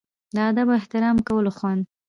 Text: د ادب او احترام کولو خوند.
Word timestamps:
د 0.35 0.37
ادب 0.49 0.67
او 0.71 0.77
احترام 0.79 1.17
کولو 1.27 1.51
خوند. 1.57 1.81